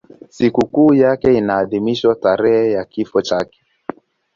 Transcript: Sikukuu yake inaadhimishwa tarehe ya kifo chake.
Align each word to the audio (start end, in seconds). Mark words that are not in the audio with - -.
Sikukuu 0.29 0.93
yake 0.93 1.33
inaadhimishwa 1.37 2.15
tarehe 2.15 2.71
ya 2.71 2.85
kifo 2.85 3.21
chake. 3.21 3.63